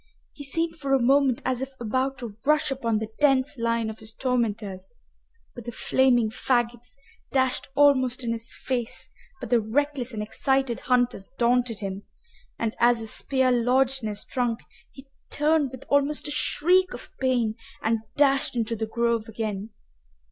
He 0.33 0.43
seemed 0.43 0.77
for 0.77 0.93
a 0.95 0.99
moment 0.99 1.43
as 1.45 1.61
if 1.61 1.73
about 1.79 2.17
to 2.17 2.35
rush 2.43 2.71
upon 2.71 2.97
the 2.97 3.09
dense 3.19 3.59
line 3.59 3.87
of 3.87 3.99
his 3.99 4.13
tormentors, 4.15 4.89
but 5.53 5.65
the 5.65 5.71
flaming 5.71 6.31
faggots 6.31 6.95
dashed 7.31 7.67
almost 7.75 8.23
in 8.23 8.31
his 8.31 8.51
face 8.51 9.11
by 9.39 9.45
the 9.49 9.59
reckless 9.59 10.11
and 10.11 10.23
excited 10.23 10.79
hunters 10.79 11.29
daunted 11.37 11.81
him, 11.81 12.01
and, 12.57 12.75
as 12.79 12.99
a 13.03 13.05
spear 13.05 13.51
lodged 13.51 14.01
in 14.01 14.09
his 14.09 14.25
trunk, 14.25 14.61
he 14.91 15.07
turned 15.29 15.69
with 15.69 15.85
almost 15.87 16.27
a 16.27 16.31
shriek 16.31 16.95
of 16.95 17.11
pain 17.19 17.53
and 17.83 17.99
dashed 18.15 18.55
into 18.55 18.75
the 18.75 18.87
grove 18.87 19.27
again. 19.29 19.69